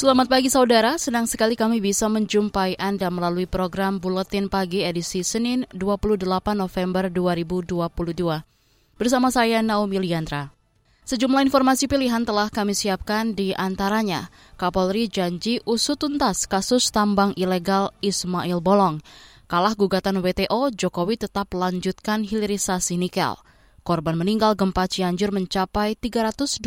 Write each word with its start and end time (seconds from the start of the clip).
Selamat 0.00 0.32
pagi 0.32 0.48
saudara, 0.48 0.96
senang 0.96 1.28
sekali 1.28 1.60
kami 1.60 1.76
bisa 1.76 2.08
menjumpai 2.08 2.72
Anda 2.80 3.12
melalui 3.12 3.44
program 3.44 4.00
Buletin 4.00 4.48
Pagi 4.48 4.80
edisi 4.80 5.20
Senin 5.20 5.68
28 5.76 6.24
November 6.56 7.12
2022. 7.12 8.96
Bersama 8.96 9.28
saya 9.28 9.60
Naomi 9.60 10.00
Liandra. 10.00 10.56
Sejumlah 11.04 11.44
informasi 11.44 11.84
pilihan 11.84 12.24
telah 12.24 12.48
kami 12.48 12.72
siapkan 12.72 13.36
di 13.36 13.52
antaranya 13.52 14.32
Kapolri 14.56 15.04
janji 15.04 15.60
usut 15.68 16.00
tuntas 16.00 16.48
kasus 16.48 16.88
tambang 16.88 17.36
ilegal 17.36 17.92
Ismail 18.00 18.64
Bolong. 18.64 19.04
Kalah 19.52 19.76
gugatan 19.76 20.24
WTO, 20.24 20.72
Jokowi 20.80 21.20
tetap 21.20 21.52
lanjutkan 21.52 22.24
hilirisasi 22.24 22.96
nikel. 22.96 23.36
Korban 23.84 24.16
meninggal 24.16 24.56
gempa 24.56 24.88
Cianjur 24.88 25.28
mencapai 25.28 25.92
321 25.92 26.64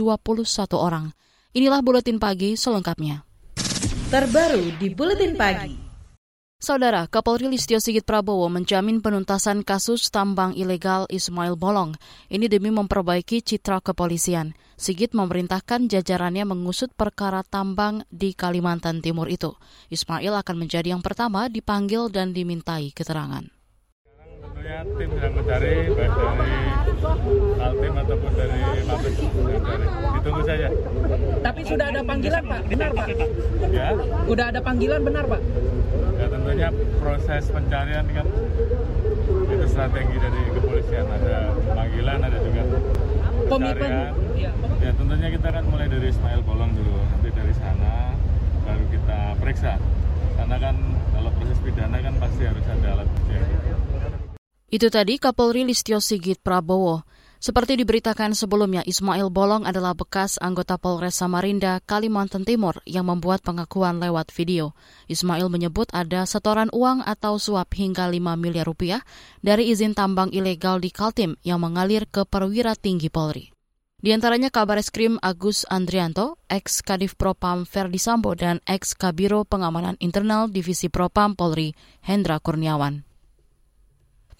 orang. 0.77 1.17
Inilah 1.53 1.85
buletin 1.85 2.17
pagi 2.17 2.57
selengkapnya. 2.57 3.29
Terbaru 4.09 4.73
di 4.81 4.89
buletin 4.89 5.37
pagi. 5.37 5.77
Saudara, 6.57 7.05
Kapolri 7.05 7.45
Listio 7.45 7.77
Sigit 7.77 8.01
Prabowo 8.01 8.49
menjamin 8.49 9.05
penuntasan 9.05 9.61
kasus 9.61 10.09
tambang 10.09 10.57
ilegal 10.57 11.05
Ismail 11.13 11.53
Bolong. 11.53 11.93
Ini 12.33 12.49
demi 12.49 12.73
memperbaiki 12.73 13.45
citra 13.45 13.85
kepolisian. 13.85 14.57
Sigit 14.81 15.13
memerintahkan 15.13 15.93
jajarannya 15.93 16.49
mengusut 16.49 16.89
perkara 16.97 17.45
tambang 17.45 18.01
di 18.09 18.33
Kalimantan 18.33 19.05
Timur 19.05 19.29
itu. 19.29 19.53
Ismail 19.93 20.33
akan 20.33 20.57
menjadi 20.57 20.97
yang 20.97 21.05
pertama 21.05 21.53
dipanggil 21.53 22.09
dan 22.09 22.33
dimintai 22.33 22.89
keterangan 22.97 23.45
tentunya 24.63 24.95
tim 24.95 25.09
sedang 25.11 25.33
mencari 25.35 25.73
baik 25.91 26.13
dari 26.15 26.55
Altim 27.59 27.93
ataupun 27.99 28.31
dari 28.31 28.59
Mabes 28.87 29.15
mencari. 29.19 29.85
Ditunggu 30.15 30.41
saja. 30.47 30.67
Tapi 31.43 31.61
sudah 31.67 31.85
ada 31.91 32.01
panggilan 32.07 32.43
Pak, 32.47 32.61
benar 32.71 32.89
Pak? 32.95 33.07
Ya. 33.75 33.87
Sudah 34.23 34.45
ada 34.55 34.59
panggilan 34.63 35.01
benar 35.03 35.23
Pak? 35.27 35.41
Ya 36.15 36.25
tentunya 36.31 36.67
proses 37.03 37.43
pencarian 37.51 38.05
kan 38.07 38.27
itu 39.43 39.65
strategi 39.67 40.15
dari 40.15 40.41
kepolisian 40.55 41.07
ada 41.11 41.37
panggilan 41.67 42.19
ada 42.23 42.37
juga 42.39 42.63
pencarian. 43.51 44.15
Ya. 44.39 44.51
ya 44.79 44.91
tentunya 44.95 45.27
kita 45.27 45.47
kan 45.51 45.63
mulai 45.67 45.91
dari 45.91 46.07
Ismail 46.07 46.39
Bolong 46.47 46.71
dulu 46.71 47.03
nanti 47.11 47.29
dari 47.35 47.51
sana 47.59 48.15
baru 48.63 48.85
kita 48.87 49.19
periksa 49.43 49.75
karena 50.39 50.55
kan 50.55 50.75
kalau 51.11 51.29
proses 51.35 51.59
pidana 51.59 51.97
kan 51.99 52.15
pasti 52.15 52.43
harus 52.47 52.63
ada 52.63 52.87
alat 52.95 53.07
bukti 53.11 53.35
itu 54.73 54.89
tadi 54.89 55.21
Kapolri 55.21 55.61
Listio 55.69 56.01
Sigit 56.01 56.41
Prabowo. 56.41 57.05
Seperti 57.37 57.77
diberitakan 57.77 58.33
sebelumnya, 58.33 58.81
Ismail 58.81 59.29
Bolong 59.29 59.69
adalah 59.69 59.93
bekas 59.93 60.41
anggota 60.41 60.81
Polres 60.81 61.13
Samarinda, 61.13 61.77
Kalimantan 61.85 62.41
Timur 62.41 62.81
yang 62.89 63.05
membuat 63.05 63.45
pengakuan 63.45 64.01
lewat 64.01 64.33
video. 64.33 64.73
Ismail 65.05 65.45
menyebut 65.53 65.93
ada 65.93 66.25
setoran 66.25 66.73
uang 66.73 67.05
atau 67.05 67.37
suap 67.37 67.69
hingga 67.77 68.09
5 68.09 68.33
miliar 68.33 68.65
rupiah 68.65 69.05
dari 69.45 69.69
izin 69.69 69.93
tambang 69.93 70.33
ilegal 70.33 70.81
di 70.81 70.89
Kaltim 70.89 71.37
yang 71.45 71.61
mengalir 71.61 72.09
ke 72.09 72.25
perwira 72.25 72.73
tinggi 72.73 73.13
Polri. 73.13 73.53
Di 74.01 74.09
antaranya 74.09 74.49
kabar 74.49 74.81
eskrim 74.81 75.21
Agus 75.21 75.69
Andrianto, 75.69 76.41
ex 76.49 76.81
Kadif 76.81 77.13
Propam 77.13 77.69
Ferdi 77.69 78.01
Sambo, 78.01 78.33
dan 78.33 78.57
ex 78.65 78.97
Kabiro 78.97 79.45
Pengamanan 79.45 80.01
Internal 80.01 80.49
Divisi 80.49 80.89
Propam 80.89 81.37
Polri, 81.37 81.77
Hendra 82.01 82.41
Kurniawan. 82.41 83.12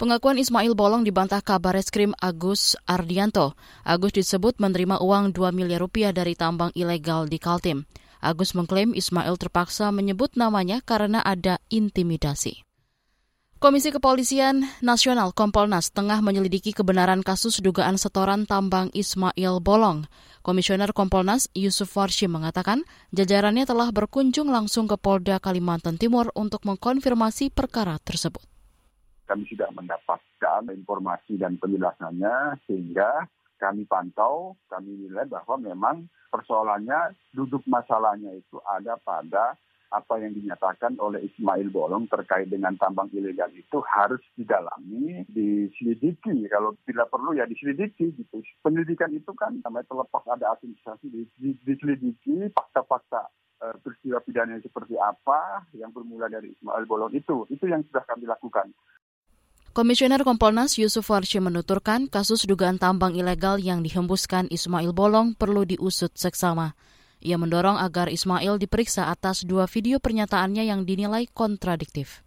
Pengakuan 0.03 0.35
Ismail 0.35 0.75
Bolong 0.75 1.07
dibantah 1.07 1.39
kabar 1.39 1.79
eskrim 1.79 2.11
Agus 2.19 2.75
Ardianto. 2.83 3.55
Agus 3.87 4.11
disebut 4.11 4.59
menerima 4.59 4.99
uang 4.99 5.31
2 5.31 5.55
miliar 5.55 5.79
rupiah 5.79 6.11
dari 6.11 6.35
tambang 6.35 6.75
ilegal 6.75 7.31
di 7.31 7.39
Kaltim. 7.39 7.87
Agus 8.19 8.51
mengklaim 8.51 8.91
Ismail 8.91 9.39
terpaksa 9.39 9.95
menyebut 9.95 10.35
namanya 10.35 10.83
karena 10.83 11.23
ada 11.23 11.63
intimidasi. 11.71 12.67
Komisi 13.63 13.95
Kepolisian 13.95 14.67
Nasional 14.83 15.31
Kompolnas 15.31 15.95
tengah 15.95 16.19
menyelidiki 16.19 16.75
kebenaran 16.75 17.23
kasus 17.23 17.63
dugaan 17.63 17.95
setoran 17.95 18.43
tambang 18.43 18.91
Ismail 18.91 19.63
Bolong. 19.63 20.11
Komisioner 20.43 20.91
Kompolnas 20.91 21.47
Yusuf 21.55 21.87
Warshi 21.95 22.27
mengatakan 22.27 22.83
jajarannya 23.15 23.63
telah 23.63 23.87
berkunjung 23.95 24.51
langsung 24.51 24.83
ke 24.83 24.99
Polda 24.99 25.39
Kalimantan 25.39 25.95
Timur 25.95 26.27
untuk 26.35 26.67
mengkonfirmasi 26.67 27.55
perkara 27.55 28.03
tersebut 28.03 28.43
kami 29.23 29.47
sudah 29.47 29.71
mendapatkan 29.71 30.61
informasi 30.71 31.39
dan 31.39 31.55
penjelasannya 31.59 32.59
sehingga 32.67 33.27
kami 33.61 33.87
pantau, 33.87 34.59
kami 34.67 35.07
nilai 35.07 35.23
bahwa 35.31 35.55
memang 35.55 35.95
persoalannya 36.27 37.15
duduk 37.31 37.63
masalahnya 37.63 38.35
itu 38.35 38.59
ada 38.67 38.99
pada 38.99 39.55
apa 39.93 40.17
yang 40.17 40.33
dinyatakan 40.33 40.97
oleh 40.97 41.21
Ismail 41.21 41.69
Bolong 41.69 42.09
terkait 42.09 42.49
dengan 42.49 42.73
tambang 42.81 43.13
ilegal 43.13 43.53
itu 43.53 43.77
harus 43.85 44.19
didalami, 44.33 45.21
diselidiki. 45.29 46.49
Kalau 46.49 46.73
tidak 46.89 47.13
perlu 47.13 47.37
ya 47.37 47.45
diselidiki 47.45 48.09
gitu. 48.17 48.41
Penyelidikan 48.65 49.13
itu 49.13 49.29
kan 49.37 49.53
namanya 49.61 49.85
terlepas 49.85 50.25
ada 50.25 50.57
asosiasi 50.57 51.13
diselidiki 51.61 52.49
fakta-fakta 52.57 53.29
eh, 53.69 53.75
peristiwa 53.85 54.17
pidana 54.25 54.57
seperti 54.65 54.97
apa 54.97 55.69
yang 55.77 55.93
bermula 55.93 56.25
dari 56.25 56.57
Ismail 56.57 56.89
Bolong 56.89 57.13
itu. 57.13 57.45
Itu 57.53 57.69
yang 57.69 57.85
sudah 57.85 58.01
kami 58.09 58.25
lakukan. 58.25 58.73
Komisioner 59.73 60.21
Kompolnas 60.21 60.77
Yusuf 60.77 61.09
Warshi 61.09 61.41
menuturkan 61.41 62.05
kasus 62.05 62.45
dugaan 62.45 62.77
tambang 62.77 63.17
ilegal 63.17 63.57
yang 63.57 63.81
dihembuskan 63.81 64.45
Ismail 64.53 64.93
Bolong 64.93 65.33
perlu 65.33 65.65
diusut 65.65 66.13
seksama. 66.13 66.77
Ia 67.25 67.41
mendorong 67.41 67.81
agar 67.81 68.05
Ismail 68.05 68.61
diperiksa 68.61 69.09
atas 69.09 69.41
dua 69.41 69.65
video 69.65 69.97
pernyataannya 69.97 70.69
yang 70.69 70.85
dinilai 70.85 71.25
kontradiktif. 71.25 72.21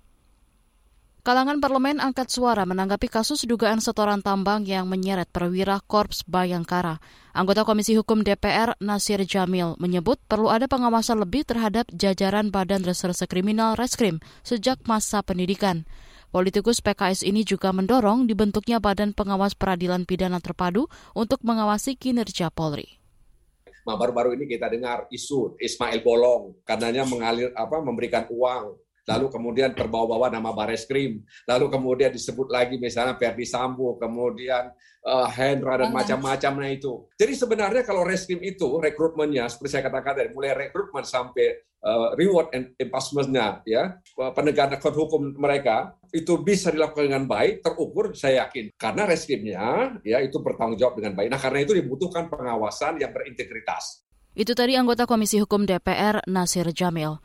Kalangan 1.22 1.62
parlemen 1.62 2.02
angkat 2.02 2.34
suara 2.34 2.66
menanggapi 2.66 3.06
kasus 3.06 3.46
dugaan 3.46 3.78
setoran 3.78 4.26
tambang 4.26 4.66
yang 4.66 4.90
menyeret 4.90 5.30
perwira 5.30 5.78
Korps 5.86 6.26
Bayangkara. 6.26 6.98
Anggota 7.30 7.62
Komisi 7.62 7.94
Hukum 7.94 8.26
DPR 8.26 8.74
Nasir 8.82 9.22
Jamil 9.22 9.78
menyebut 9.78 10.18
perlu 10.26 10.50
ada 10.50 10.66
pengawasan 10.66 11.22
lebih 11.22 11.46
terhadap 11.46 11.86
jajaran 11.94 12.50
Badan 12.50 12.82
Reserse 12.82 13.22
Kriminal 13.30 13.78
Reskrim 13.78 14.18
sejak 14.42 14.82
masa 14.90 15.22
pendidikan. 15.22 15.86
Politikus 16.36 16.84
PKS 16.84 17.24
ini 17.24 17.48
juga 17.48 17.72
mendorong 17.72 18.28
dibentuknya 18.28 18.76
Badan 18.76 19.16
Pengawas 19.16 19.56
Peradilan 19.56 20.04
Pidana 20.04 20.36
Terpadu 20.36 20.84
untuk 21.16 21.40
mengawasi 21.40 21.96
kinerja 21.96 22.52
Polri. 22.52 23.00
Nah, 23.88 23.96
baru-baru 23.96 24.36
ini 24.36 24.44
kita 24.44 24.68
dengar 24.68 25.08
isu 25.08 25.56
Ismail 25.56 26.04
Bolong 26.04 26.60
karenanya 26.68 27.08
mengalir 27.08 27.56
apa 27.56 27.80
memberikan 27.80 28.28
uang 28.28 28.76
lalu 29.06 29.26
kemudian 29.30 29.70
terbawa-bawa 29.72 30.28
nama 30.28 30.50
Bareskrim, 30.50 31.22
lalu 31.46 31.66
kemudian 31.70 32.10
disebut 32.10 32.50
lagi 32.50 32.76
misalnya 32.76 33.14
Ferdi 33.14 33.46
Sambo, 33.46 33.94
kemudian 33.96 34.74
uh, 35.06 35.28
Hendra 35.30 35.78
dan 35.78 35.94
macam-macam 35.94 36.52
nah 36.58 36.70
itu. 36.70 37.06
Jadi 37.14 37.32
sebenarnya 37.38 37.82
kalau 37.86 38.02
reskrim 38.02 38.42
itu 38.42 38.82
rekrutmennya 38.82 39.46
seperti 39.46 39.78
saya 39.78 39.86
katakan 39.86 40.14
dari 40.18 40.30
mulai 40.34 40.52
rekrutmen 40.52 41.06
sampai 41.06 41.62
uh, 41.86 42.12
reward 42.18 42.50
and 42.52 42.74
impossible-nya 42.76 43.62
ya 43.62 43.94
penegakan 44.34 44.78
hukum 44.92 45.38
mereka 45.38 45.94
itu 46.10 46.42
bisa 46.42 46.74
dilakukan 46.74 47.06
dengan 47.06 47.24
baik 47.30 47.62
terukur 47.62 48.14
saya 48.18 48.46
yakin 48.46 48.74
karena 48.74 49.06
reskrimnya 49.06 49.62
ya 50.02 50.18
itu 50.18 50.42
bertanggung 50.42 50.78
jawab 50.78 50.98
dengan 50.98 51.14
baik. 51.14 51.28
Nah 51.30 51.40
karena 51.40 51.62
itu 51.62 51.72
dibutuhkan 51.78 52.26
pengawasan 52.26 52.98
yang 52.98 53.14
berintegritas. 53.14 54.02
Itu 54.36 54.52
tadi 54.52 54.76
anggota 54.76 55.08
Komisi 55.08 55.40
Hukum 55.40 55.64
DPR 55.64 56.20
Nasir 56.28 56.68
Jamil. 56.68 57.16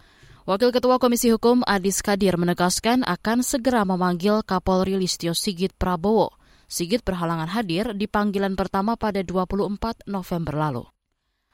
Wakil 0.41 0.73
Ketua 0.73 0.97
Komisi 0.97 1.29
Hukum 1.29 1.61
Adis 1.69 2.01
Kadir 2.01 2.33
menegaskan 2.33 3.05
akan 3.05 3.45
segera 3.45 3.85
memanggil 3.85 4.41
Kapolri 4.41 4.97
Listio 4.97 5.38
Sigit 5.38 5.69
Prabowo. 5.77 6.33
Sigit 6.65 7.05
berhalangan 7.05 7.45
hadir 7.45 7.93
di 7.93 8.09
panggilan 8.09 8.57
pertama 8.57 8.97
pada 8.97 9.21
24 9.21 10.01
November 10.09 10.57
lalu. 10.57 10.83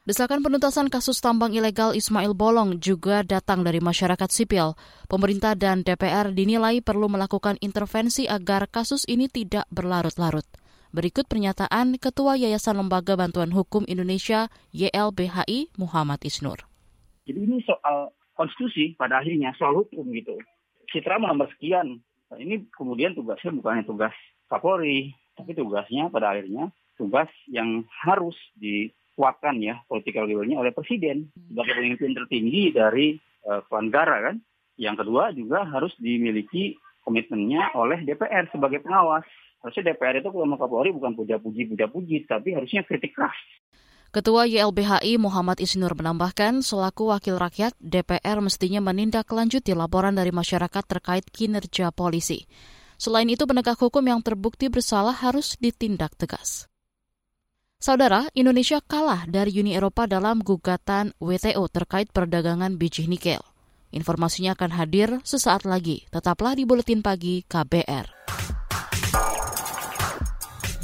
Desakan 0.07 0.39
penuntasan 0.39 0.87
kasus 0.87 1.19
tambang 1.19 1.51
ilegal 1.51 1.91
Ismail 1.91 2.31
Bolong 2.31 2.79
juga 2.79 3.27
datang 3.27 3.59
dari 3.67 3.83
masyarakat 3.83 4.31
sipil. 4.31 4.79
Pemerintah 5.11 5.59
dan 5.59 5.83
DPR 5.83 6.31
dinilai 6.31 6.79
perlu 6.79 7.11
melakukan 7.11 7.59
intervensi 7.59 8.23
agar 8.23 8.71
kasus 8.71 9.03
ini 9.03 9.27
tidak 9.27 9.67
berlarut-larut. 9.67 10.47
Berikut 10.95 11.27
pernyataan 11.27 11.99
Ketua 11.99 12.39
Yayasan 12.39 12.79
Lembaga 12.79 13.19
Bantuan 13.19 13.51
Hukum 13.51 13.83
Indonesia 13.83 14.47
YLBHI 14.71 15.75
Muhammad 15.75 16.23
Isnur. 16.23 16.63
Jadi 17.27 17.43
ini 17.43 17.59
soal 17.67 18.15
konstitusi 18.37 18.93
pada 18.93 19.19
akhirnya 19.19 19.51
soal 19.57 19.83
hukum 19.83 20.05
gitu. 20.13 20.37
Citra 20.93 21.17
nomor 21.17 21.49
sekian. 21.57 21.99
Nah, 22.29 22.37
ini 22.37 22.69
kemudian 22.71 23.17
tugasnya 23.17 23.51
bukan 23.51 23.83
tugas 23.83 24.13
Kapolri, 24.47 25.11
tapi 25.35 25.51
tugasnya 25.57 26.07
pada 26.07 26.31
akhirnya 26.31 26.71
tugas 26.95 27.27
yang 27.51 27.83
harus 28.05 28.37
dikuatkan 28.55 29.59
ya 29.59 29.83
political 29.91 30.29
will-nya 30.29 30.55
oleh 30.55 30.71
presiden 30.71 31.27
sebagai 31.35 31.75
pemimpin 31.75 32.15
tertinggi 32.15 32.71
dari 32.71 33.19
uh, 33.49 33.59
negara 33.83 34.31
kan. 34.31 34.35
Yang 34.77 35.03
kedua 35.03 35.33
juga 35.33 35.65
harus 35.65 35.91
dimiliki 35.97 36.77
komitmennya 37.01 37.73
oleh 37.73 38.05
DPR 38.05 38.47
sebagai 38.53 38.83
pengawas. 38.85 39.25
Harusnya 39.63 39.91
DPR 39.91 40.21
itu 40.21 40.29
kalau 40.29 40.45
mau 40.45 40.59
Kapolri 40.61 40.93
bukan 40.93 41.17
puja-puji, 41.17 41.65
puja-puji, 41.73 42.29
tapi 42.29 42.53
harusnya 42.53 42.85
kritik 42.85 43.17
keras. 43.17 43.35
Ketua 44.07 44.47
YLBHI 44.47 45.19
Muhammad 45.19 45.59
Isnur 45.59 45.91
menambahkan, 45.91 46.63
selaku 46.63 47.11
wakil 47.11 47.35
rakyat, 47.35 47.75
DPR 47.83 48.39
mestinya 48.39 48.79
menindaklanjuti 48.79 49.75
laporan 49.75 50.15
dari 50.15 50.31
masyarakat 50.31 50.83
terkait 50.87 51.27
kinerja 51.27 51.91
polisi. 51.91 52.47
Selain 52.95 53.27
itu, 53.27 53.43
penegak 53.43 53.77
hukum 53.77 54.01
yang 54.07 54.23
terbukti 54.23 54.71
bersalah 54.71 55.11
harus 55.11 55.59
ditindak 55.59 56.15
tegas. 56.15 56.71
Saudara, 57.77 58.25
Indonesia 58.33 58.81
kalah 58.81 59.29
dari 59.29 59.53
Uni 59.59 59.77
Eropa 59.77 60.09
dalam 60.09 60.41
gugatan 60.41 61.13
WTO 61.21 61.67
terkait 61.69 62.09
perdagangan 62.09 62.73
biji 62.79 63.05
nikel. 63.05 63.43
Informasinya 63.93 64.57
akan 64.57 64.71
hadir 64.73 65.09
sesaat 65.21 65.61
lagi. 65.67 66.09
Tetaplah 66.09 66.57
di 66.57 66.65
Buletin 66.65 67.05
Pagi 67.05 67.45
KBR. 67.45 68.56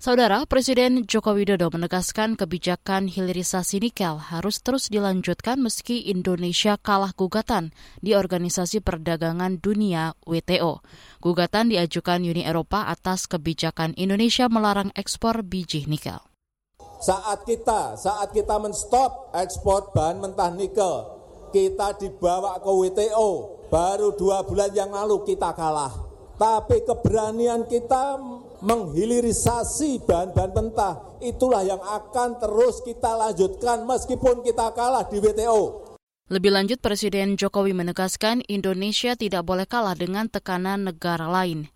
Saudara, 0.00 0.48
Presiden 0.48 1.04
Joko 1.04 1.36
Widodo 1.36 1.68
menegaskan 1.68 2.32
kebijakan 2.32 3.04
hilirisasi 3.04 3.84
nikel 3.84 4.16
harus 4.16 4.64
terus 4.64 4.88
dilanjutkan 4.88 5.60
meski 5.60 6.08
Indonesia 6.08 6.80
kalah 6.80 7.12
gugatan 7.12 7.68
di 8.00 8.16
Organisasi 8.16 8.80
Perdagangan 8.80 9.60
Dunia 9.60 10.16
WTO. 10.24 10.80
Gugatan 11.20 11.68
diajukan 11.68 12.24
Uni 12.24 12.48
Eropa 12.48 12.88
atas 12.88 13.28
kebijakan 13.28 13.92
Indonesia 14.00 14.48
melarang 14.48 14.88
ekspor 14.96 15.44
biji 15.44 15.84
nikel. 15.84 16.24
Saat 17.04 17.44
kita, 17.44 18.00
saat 18.00 18.32
kita 18.32 18.56
menstop 18.56 19.36
ekspor 19.36 19.92
bahan 19.92 20.16
mentah 20.16 20.48
nikel, 20.56 21.12
kita 21.52 22.00
dibawa 22.00 22.56
ke 22.56 22.72
WTO. 22.72 23.60
Baru 23.68 24.16
dua 24.16 24.48
bulan 24.48 24.72
yang 24.72 24.96
lalu 24.96 25.28
kita 25.28 25.52
kalah 25.52 26.08
tapi 26.40 26.80
keberanian 26.88 27.68
kita 27.68 28.16
menghilirisasi 28.60 30.04
bahan-bahan 30.04 30.52
mentah 30.52 30.94
itulah 31.20 31.64
yang 31.64 31.80
akan 31.80 32.40
terus 32.40 32.80
kita 32.84 33.12
lanjutkan 33.16 33.84
meskipun 33.84 34.44
kita 34.44 34.72
kalah 34.76 35.04
di 35.08 35.20
WTO. 35.20 35.90
Lebih 36.30 36.54
lanjut, 36.54 36.78
Presiden 36.78 37.34
Jokowi 37.34 37.74
menegaskan 37.74 38.46
Indonesia 38.46 39.18
tidak 39.18 39.42
boleh 39.42 39.66
kalah 39.66 39.98
dengan 39.98 40.30
tekanan 40.30 40.86
negara 40.86 41.26
lain. 41.26 41.66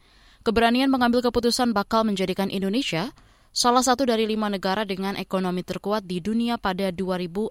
Keberanian 0.46 0.92
mengambil 0.92 1.26
keputusan 1.26 1.74
bakal 1.74 2.06
menjadikan 2.06 2.52
Indonesia 2.54 3.10
salah 3.50 3.82
satu 3.82 4.06
dari 4.06 4.30
lima 4.30 4.46
negara 4.46 4.86
dengan 4.86 5.18
ekonomi 5.18 5.66
terkuat 5.66 6.06
di 6.06 6.22
dunia 6.22 6.54
pada 6.60 6.94
2045. 6.94 7.50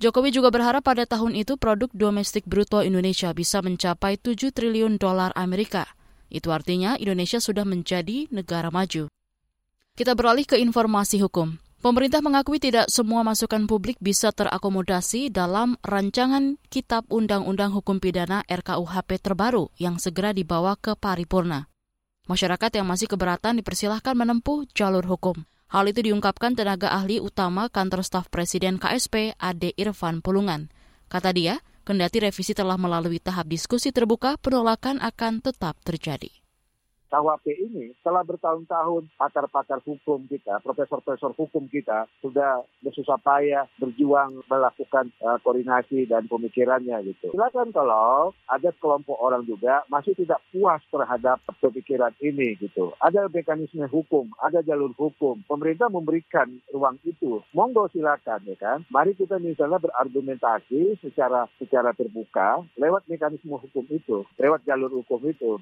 Jokowi 0.00 0.30
juga 0.32 0.48
berharap 0.48 0.80
pada 0.80 1.04
tahun 1.04 1.36
itu 1.36 1.60
produk 1.60 1.92
domestik 1.92 2.48
bruto 2.48 2.80
Indonesia 2.80 3.36
bisa 3.36 3.60
mencapai 3.60 4.16
7 4.16 4.48
triliun 4.48 4.96
dolar 4.96 5.28
Amerika. 5.36 5.84
Itu 6.30 6.54
artinya 6.54 6.94
Indonesia 6.96 7.42
sudah 7.42 7.66
menjadi 7.66 8.30
negara 8.30 8.70
maju. 8.70 9.10
Kita 9.98 10.14
beralih 10.14 10.46
ke 10.46 10.56
informasi 10.56 11.20
hukum. 11.20 11.58
Pemerintah 11.80 12.20
mengakui 12.20 12.60
tidak 12.60 12.92
semua 12.92 13.24
masukan 13.24 13.64
publik 13.64 13.96
bisa 14.04 14.30
terakomodasi 14.30 15.32
dalam 15.32 15.80
rancangan 15.80 16.60
Kitab 16.68 17.08
Undang-Undang 17.08 17.72
Hukum 17.72 17.98
Pidana 17.98 18.44
RKUHP 18.44 19.16
terbaru 19.16 19.72
yang 19.80 19.96
segera 19.96 20.36
dibawa 20.36 20.76
ke 20.76 20.92
paripurna. 20.92 21.72
Masyarakat 22.28 22.70
yang 22.76 22.84
masih 22.84 23.08
keberatan 23.08 23.58
dipersilahkan 23.64 24.12
menempuh 24.12 24.68
jalur 24.76 25.08
hukum. 25.08 25.48
Hal 25.72 25.88
itu 25.88 26.04
diungkapkan 26.04 26.52
tenaga 26.52 26.92
ahli 26.92 27.16
utama 27.16 27.72
kantor 27.72 28.04
staf 28.04 28.28
Presiden 28.28 28.76
KSP 28.76 29.40
Ade 29.40 29.72
Irfan 29.80 30.20
Pulungan. 30.20 30.68
Kata 31.08 31.32
dia, 31.32 31.64
kendati 31.84 32.24
revisi 32.24 32.56
telah 32.56 32.80
melalui 32.80 33.20
tahap 33.20 33.46
diskusi 33.46 33.92
terbuka, 33.92 34.40
penolakan 34.40 34.98
akan 35.04 35.44
tetap 35.44 35.76
terjadi. 35.84 36.39
KUHP 37.10 37.46
ini 37.58 37.90
telah 38.06 38.22
bertahun-tahun 38.22 39.10
pakar-pakar 39.18 39.82
hukum 39.82 40.30
kita, 40.30 40.62
profesor-profesor 40.62 41.34
hukum 41.34 41.66
kita 41.66 42.06
sudah 42.22 42.62
bersusah 42.86 43.18
payah 43.18 43.66
berjuang 43.82 44.46
melakukan 44.46 45.10
uh, 45.20 45.36
koordinasi 45.42 46.06
dan 46.06 46.30
pemikirannya 46.30 47.02
gitu. 47.10 47.34
Silakan 47.34 47.74
kalau 47.74 48.30
ada 48.46 48.70
kelompok 48.78 49.18
orang 49.18 49.42
juga 49.42 49.82
masih 49.90 50.14
tidak 50.14 50.38
puas 50.54 50.78
terhadap 50.86 51.42
pemikiran 51.58 52.14
ini 52.22 52.54
gitu. 52.62 52.94
Ada 53.02 53.26
mekanisme 53.26 53.90
hukum, 53.90 54.30
ada 54.38 54.62
jalur 54.62 54.94
hukum. 54.94 55.42
Pemerintah 55.50 55.90
memberikan 55.90 56.46
ruang 56.70 57.02
itu. 57.02 57.42
Monggo 57.50 57.90
silakan 57.90 58.46
ya 58.46 58.56
kan. 58.56 58.78
Mari 58.86 59.18
kita 59.18 59.42
misalnya 59.42 59.82
berargumentasi 59.82 61.02
secara 61.02 61.50
secara 61.58 61.90
terbuka 61.90 62.62
lewat 62.78 63.10
mekanisme 63.10 63.58
hukum 63.58 63.84
itu, 63.90 64.22
lewat 64.38 64.62
jalur 64.62 65.02
hukum 65.02 65.18
itu. 65.26 65.58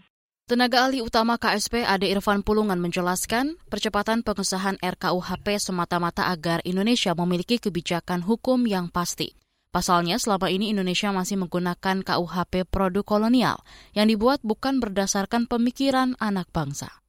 Tenaga 0.48 0.88
ahli 0.88 1.04
utama 1.04 1.36
KSP 1.36 1.84
Ade 1.84 2.08
Irfan 2.08 2.40
Pulungan 2.40 2.80
menjelaskan, 2.80 3.60
percepatan 3.68 4.24
pengesahan 4.24 4.80
RKUHP 4.80 5.60
semata-mata 5.60 6.24
agar 6.24 6.64
Indonesia 6.64 7.12
memiliki 7.12 7.60
kebijakan 7.60 8.24
hukum 8.24 8.64
yang 8.64 8.88
pasti. 8.88 9.36
Pasalnya, 9.68 10.16
selama 10.16 10.48
ini 10.48 10.72
Indonesia 10.72 11.12
masih 11.12 11.36
menggunakan 11.36 12.00
KUHP 12.00 12.64
produk 12.64 13.04
kolonial 13.04 13.60
yang 13.92 14.08
dibuat 14.08 14.40
bukan 14.40 14.80
berdasarkan 14.80 15.44
pemikiran 15.44 16.16
anak 16.16 16.48
bangsa. 16.48 17.04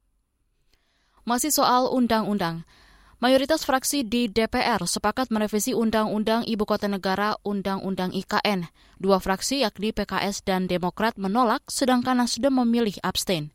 Masih 1.24 1.48
soal 1.48 1.88
undang-undang, 1.88 2.68
Mayoritas 3.20 3.68
fraksi 3.68 4.00
di 4.00 4.32
DPR 4.32 4.80
sepakat 4.80 5.28
merevisi 5.28 5.76
Undang-Undang 5.76 6.48
Ibu 6.48 6.64
Kota 6.64 6.88
Negara 6.88 7.36
Undang-Undang 7.44 8.16
IKN. 8.16 8.64
Dua 8.96 9.20
fraksi 9.20 9.60
yakni 9.60 9.92
PKS 9.92 10.40
dan 10.40 10.64
Demokrat 10.64 11.20
menolak, 11.20 11.60
sedangkan 11.68 12.24
Nasdem 12.24 12.56
memilih 12.64 12.96
abstain. 13.04 13.52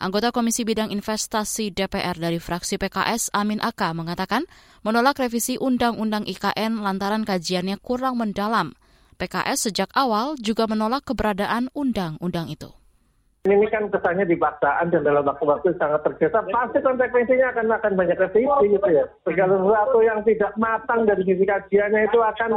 Anggota 0.00 0.32
Komisi 0.32 0.64
Bidang 0.64 0.88
Investasi 0.96 1.76
DPR 1.76 2.16
dari 2.16 2.40
fraksi 2.40 2.80
PKS 2.80 3.36
Amin 3.36 3.60
Aka 3.60 3.92
mengatakan 3.92 4.48
menolak 4.80 5.20
revisi 5.20 5.60
Undang-Undang 5.60 6.24
IKN 6.24 6.80
lantaran 6.80 7.28
kajiannya 7.28 7.76
kurang 7.84 8.16
mendalam. 8.16 8.72
PKS 9.20 9.68
sejak 9.68 9.92
awal 9.92 10.40
juga 10.40 10.64
menolak 10.64 11.04
keberadaan 11.04 11.68
undang-undang 11.76 12.48
itu 12.48 12.72
ini 13.50 13.66
kan 13.70 13.86
kesannya 13.90 14.26
dipaksaan 14.26 14.90
dan 14.90 15.02
dalam 15.06 15.26
waktu-waktu 15.26 15.74
sangat 15.78 16.02
tergesa, 16.02 16.42
pasti 16.50 16.78
konsekuensinya 16.82 17.54
akan 17.54 17.66
akan 17.78 17.92
banyak 17.94 18.18
revisi 18.18 18.66
gitu 18.66 18.88
ya. 18.90 19.04
Segala 19.22 19.56
sesuatu 19.60 19.98
yang 20.02 20.20
tidak 20.26 20.52
matang 20.58 21.06
dari 21.06 21.22
sisi 21.22 21.44
kajiannya 21.46 22.10
itu 22.10 22.18
akan 22.22 22.50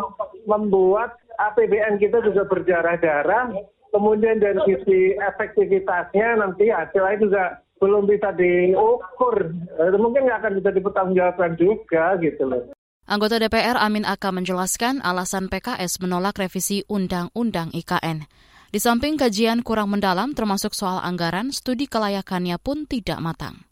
membuat 0.49 1.15
APBN 1.39 2.01
kita 2.01 2.19
juga 2.25 2.43
berdarah-darah, 2.49 3.55
kemudian 3.95 4.43
dari 4.43 4.59
sisi 4.67 5.15
efektivitasnya 5.17 6.41
nanti 6.41 6.67
hasilnya 6.67 7.17
juga 7.21 7.43
belum 7.79 8.11
bisa 8.11 8.35
diukur, 8.35 9.55
mungkin 9.95 10.27
nggak 10.27 10.39
akan 10.43 10.53
bisa 10.59 10.69
dipertanggungjawabkan 10.75 11.55
juga 11.55 12.19
gitu 12.19 12.43
loh. 12.43 12.63
Anggota 13.09 13.41
DPR 13.41 13.79
Amin 13.79 14.05
Aka 14.05 14.29
menjelaskan 14.29 15.01
alasan 15.01 15.49
PKS 15.49 15.97
menolak 15.97 16.37
revisi 16.37 16.85
Undang-Undang 16.85 17.73
IKN. 17.73 18.29
Di 18.69 18.77
samping 18.77 19.17
kajian 19.17 19.65
kurang 19.65 19.89
mendalam 19.89 20.37
termasuk 20.37 20.77
soal 20.77 21.01
anggaran, 21.01 21.49
studi 21.49 21.89
kelayakannya 21.89 22.61
pun 22.61 22.85
tidak 22.85 23.17
matang. 23.17 23.65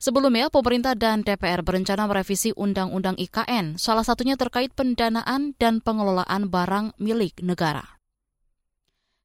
Sebelumnya, 0.00 0.52
pemerintah 0.52 0.96
dan 0.96 1.24
DPR 1.24 1.60
berencana 1.60 2.08
merevisi 2.08 2.52
Undang-Undang 2.52 3.20
IKN, 3.20 3.80
salah 3.80 4.04
satunya 4.04 4.36
terkait 4.36 4.72
pendanaan 4.72 5.56
dan 5.56 5.80
pengelolaan 5.84 6.48
barang 6.48 6.96
milik 7.00 7.40
negara. 7.44 8.00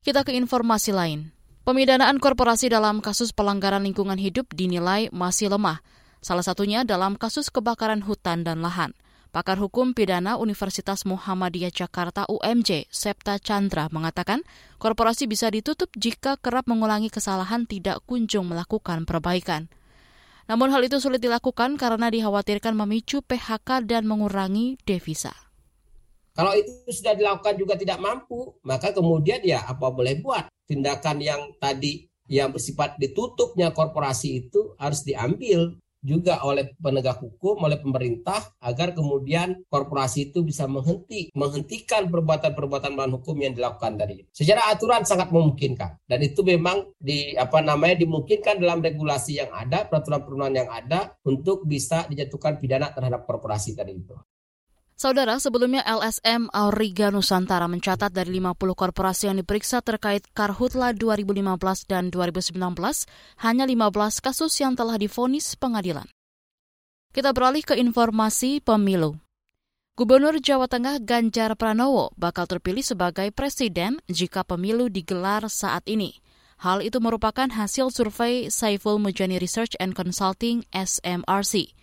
Kita 0.03 0.27
ke 0.27 0.35
informasi 0.35 0.91
lain. 0.91 1.31
Pemidanaan 1.63 2.19
korporasi 2.19 2.71
dalam 2.71 2.99
kasus 2.99 3.31
pelanggaran 3.31 3.87
lingkungan 3.87 4.19
hidup 4.19 4.51
dinilai 4.51 5.11
masih 5.15 5.51
lemah, 5.51 5.79
salah 6.23 6.43
satunya 6.43 6.83
dalam 6.83 7.19
kasus 7.19 7.51
kebakaran 7.51 8.03
hutan 8.03 8.43
dan 8.47 8.59
lahan. 8.63 8.95
Pakar 9.35 9.59
Hukum 9.59 9.91
Pidana 9.91 10.39
Universitas 10.39 11.03
Muhammadiyah 11.03 11.67
Jakarta 11.67 12.23
UMJ, 12.31 12.87
Septa 12.87 13.35
Chandra, 13.35 13.91
mengatakan 13.91 14.47
korporasi 14.79 15.27
bisa 15.27 15.51
ditutup 15.51 15.91
jika 15.91 16.39
kerap 16.39 16.71
mengulangi 16.71 17.11
kesalahan 17.11 17.67
tidak 17.67 17.99
kunjung 18.07 18.47
melakukan 18.47 19.03
perbaikan. 19.03 19.67
Namun 20.47 20.71
hal 20.71 20.87
itu 20.87 21.03
sulit 21.03 21.19
dilakukan 21.19 21.75
karena 21.75 22.07
dikhawatirkan 22.07 22.79
memicu 22.79 23.19
PHK 23.27 23.83
dan 23.83 24.07
mengurangi 24.07 24.79
devisa. 24.87 25.35
Kalau 26.31 26.55
itu 26.55 26.71
sudah 26.87 27.19
dilakukan 27.19 27.59
juga 27.59 27.75
tidak 27.75 27.99
mampu, 27.99 28.55
maka 28.63 28.95
kemudian 28.95 29.43
ya 29.43 29.67
apa 29.67 29.91
boleh 29.91 30.15
buat. 30.23 30.47
Tindakan 30.63 31.19
yang 31.19 31.41
tadi 31.59 32.07
yang 32.31 32.55
bersifat 32.55 32.95
ditutupnya 33.03 33.75
korporasi 33.75 34.47
itu 34.47 34.79
harus 34.79 35.03
diambil 35.03 35.75
juga 36.05 36.45
oleh 36.45 36.77
penegak 36.77 37.17
hukum, 37.17 37.65
oleh 37.65 37.81
pemerintah 37.81 38.53
agar 38.61 38.93
kemudian 38.93 39.65
korporasi 39.65 40.29
itu 40.29 40.45
bisa 40.45 40.69
menghenti, 40.69 41.33
menghentikan 41.33 42.05
perbuatan-perbuatan 42.13 42.93
melawan 42.93 43.17
hukum 43.17 43.33
yang 43.41 43.57
dilakukan 43.57 43.97
tadi. 43.97 44.21
Secara 44.29 44.69
aturan 44.69 45.01
sangat 45.01 45.33
memungkinkan 45.33 46.05
dan 46.05 46.19
itu 46.21 46.45
memang 46.45 46.93
di 47.01 47.33
apa 47.33 47.65
namanya 47.65 47.97
dimungkinkan 47.97 48.61
dalam 48.61 48.85
regulasi 48.85 49.41
yang 49.41 49.49
ada, 49.49 49.89
peraturan-peraturan 49.89 50.53
yang 50.53 50.69
ada 50.69 51.17
untuk 51.25 51.65
bisa 51.65 52.05
dijatuhkan 52.05 52.61
pidana 52.61 52.93
terhadap 52.93 53.25
korporasi 53.25 53.73
tadi 53.73 53.97
itu. 53.97 54.13
Saudara, 54.95 55.35
sebelumnya 55.43 55.83
LSM 55.83 56.47
Auriga 56.55 57.11
Nusantara 57.11 57.67
mencatat 57.67 58.15
dari 58.15 58.39
50 58.39 58.55
korporasi 58.79 59.27
yang 59.27 59.35
diperiksa 59.43 59.83
terkait 59.83 60.23
Karhutla 60.31 60.95
2015 60.95 61.83
dan 61.83 62.07
2019, 62.07 62.55
hanya 63.43 63.67
15 63.67 64.23
kasus 64.23 64.55
yang 64.63 64.71
telah 64.79 64.95
difonis 64.95 65.59
pengadilan. 65.59 66.07
Kita 67.11 67.35
beralih 67.35 67.67
ke 67.67 67.75
informasi 67.75 68.63
pemilu. 68.63 69.19
Gubernur 69.99 70.39
Jawa 70.39 70.71
Tengah 70.71 71.03
Ganjar 71.03 71.59
Pranowo 71.59 72.15
bakal 72.15 72.47
terpilih 72.47 72.83
sebagai 72.83 73.35
presiden 73.35 73.99
jika 74.07 74.47
pemilu 74.47 74.87
digelar 74.87 75.43
saat 75.51 75.83
ini. 75.91 76.23
Hal 76.63 76.79
itu 76.79 77.03
merupakan 77.03 77.51
hasil 77.51 77.91
survei 77.91 78.47
Saiful 78.47 78.95
Mujani 79.03 79.43
Research 79.43 79.75
and 79.75 79.91
Consulting 79.91 80.63
SMRC. 80.71 81.75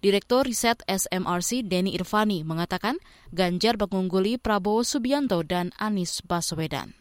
Direktur 0.00 0.48
Riset 0.48 0.80
SMRC 0.88 1.60
Denny 1.60 1.92
Irvani 1.92 2.40
mengatakan 2.40 2.96
Ganjar 3.36 3.76
mengungguli 3.76 4.40
Prabowo 4.40 4.80
Subianto 4.80 5.44
dan 5.44 5.76
Anies 5.76 6.24
Baswedan. 6.24 6.96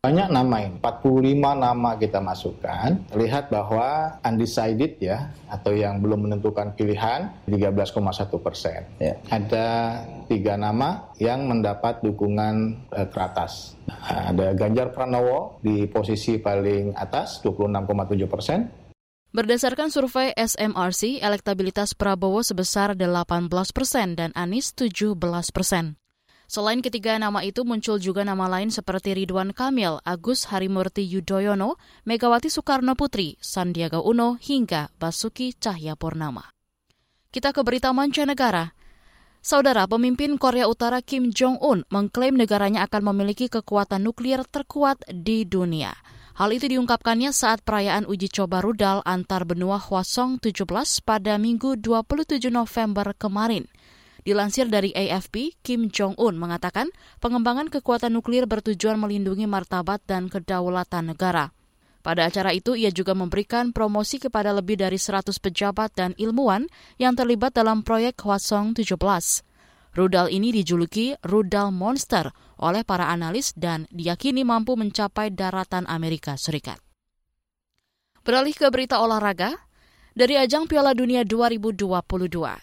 Banyak 0.00 0.32
nama 0.32 0.64
ini, 0.64 0.80
45 0.80 1.36
nama 1.36 1.90
kita 2.00 2.24
masukkan. 2.24 2.96
Lihat 3.12 3.52
bahwa 3.52 4.16
undecided 4.24 4.96
ya, 4.96 5.28
atau 5.52 5.76
yang 5.76 6.00
belum 6.00 6.24
menentukan 6.24 6.72
pilihan, 6.72 7.28
13,1 7.44 8.40
persen. 8.40 8.88
Ya. 8.96 9.20
Ada 9.28 10.00
tiga 10.24 10.56
nama 10.56 11.12
yang 11.20 11.44
mendapat 11.44 12.00
dukungan 12.00 12.80
eh, 12.96 13.04
teratas. 13.12 13.76
Ada 14.08 14.56
Ganjar 14.56 14.96
Pranowo 14.96 15.60
di 15.60 15.84
posisi 15.84 16.40
paling 16.40 16.96
atas, 16.96 17.44
26,7 17.44 18.24
persen. 18.24 18.80
Berdasarkan 19.30 19.94
survei 19.94 20.34
SMRC, 20.34 21.22
elektabilitas 21.22 21.94
Prabowo 21.94 22.42
sebesar 22.42 22.98
18 22.98 23.46
persen 23.70 24.18
dan 24.18 24.34
Anies 24.34 24.74
17 24.74 25.14
persen. 25.54 25.94
Selain 26.50 26.82
ketiga 26.82 27.14
nama 27.14 27.38
itu 27.46 27.62
muncul 27.62 28.02
juga 28.02 28.26
nama 28.26 28.50
lain 28.50 28.74
seperti 28.74 29.14
Ridwan 29.14 29.54
Kamil, 29.54 30.02
Agus 30.02 30.50
Harimurti 30.50 31.06
Yudhoyono, 31.06 31.78
Megawati 32.10 32.50
Soekarno 32.50 32.98
Putri, 32.98 33.38
Sandiaga 33.38 34.02
Uno, 34.02 34.34
hingga 34.34 34.90
Basuki 34.98 35.54
Cahayapurnama. 35.54 36.50
Kita 37.30 37.54
ke 37.54 37.62
berita 37.62 37.94
mancanegara. 37.94 38.74
Saudara 39.38 39.86
pemimpin 39.86 40.42
Korea 40.42 40.66
Utara 40.66 41.06
Kim 41.06 41.30
Jong-un 41.30 41.86
mengklaim 41.86 42.34
negaranya 42.34 42.82
akan 42.90 43.14
memiliki 43.14 43.46
kekuatan 43.46 44.02
nuklir 44.02 44.42
terkuat 44.50 45.06
di 45.06 45.46
dunia. 45.46 45.94
Hal 46.38 46.54
itu 46.54 46.70
diungkapkannya 46.70 47.34
saat 47.34 47.66
perayaan 47.66 48.06
uji 48.06 48.30
coba 48.30 48.62
rudal 48.62 49.02
antar 49.02 49.42
benua 49.42 49.82
Hwasong 49.82 50.38
17 50.38 50.66
pada 51.02 51.34
Minggu 51.40 51.74
27 51.74 52.50
November 52.54 53.10
kemarin. 53.18 53.66
Dilansir 54.20 54.68
dari 54.68 54.92
AFP, 54.92 55.56
Kim 55.64 55.88
Jong-un 55.88 56.36
mengatakan 56.36 56.92
pengembangan 57.18 57.72
kekuatan 57.72 58.12
nuklir 58.14 58.44
bertujuan 58.44 59.00
melindungi 59.00 59.48
martabat 59.48 60.04
dan 60.04 60.28
kedaulatan 60.28 61.16
negara. 61.16 61.50
Pada 62.00 62.28
acara 62.28 62.56
itu, 62.56 62.72
ia 62.76 62.88
juga 62.88 63.12
memberikan 63.12 63.76
promosi 63.76 64.16
kepada 64.16 64.56
lebih 64.56 64.80
dari 64.80 64.96
100 64.96 65.36
pejabat 65.36 65.92
dan 65.92 66.16
ilmuwan 66.16 66.68
yang 66.96 67.12
terlibat 67.12 67.52
dalam 67.52 67.84
proyek 67.84 68.20
Hwasong 68.20 68.72
17. 68.72 68.96
Rudal 69.90 70.30
ini 70.30 70.54
dijuluki 70.54 71.18
rudal 71.26 71.74
monster 71.74 72.30
oleh 72.60 72.84
para 72.84 73.08
analis 73.08 73.56
dan 73.56 73.88
diyakini 73.90 74.44
mampu 74.44 74.76
mencapai 74.76 75.32
daratan 75.32 75.88
Amerika 75.88 76.36
Serikat. 76.36 76.78
Beralih 78.20 78.52
ke 78.52 78.68
berita 78.68 79.00
olahraga, 79.00 79.56
dari 80.10 80.36
ajang 80.36 80.68
Piala 80.68 80.92
Dunia 80.92 81.24
2022, 81.24 81.88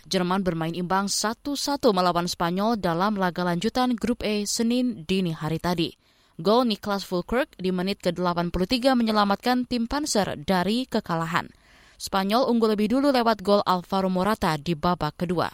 Jerman 0.05 0.45
bermain 0.45 0.75
imbang 0.77 1.09
1-1 1.09 1.81
melawan 1.89 2.29
Spanyol 2.29 2.77
dalam 2.77 3.17
laga 3.17 3.41
lanjutan 3.41 3.97
Grup 3.97 4.21
E 4.21 4.45
Senin 4.45 5.07
dini 5.07 5.33
hari 5.33 5.57
tadi. 5.57 5.89
Gol 6.37 6.69
Niklas 6.69 7.01
Fulkirk 7.01 7.57
di 7.57 7.73
menit 7.73 7.97
ke-83 8.05 8.93
menyelamatkan 8.93 9.65
tim 9.65 9.89
Panzer 9.89 10.37
dari 10.37 10.85
kekalahan. 10.85 11.49
Spanyol 11.97 12.45
unggul 12.45 12.77
lebih 12.77 12.93
dulu 12.93 13.09
lewat 13.09 13.41
gol 13.41 13.65
Alvaro 13.65 14.13
Morata 14.13 14.53
di 14.61 14.77
babak 14.77 15.25
kedua. 15.25 15.49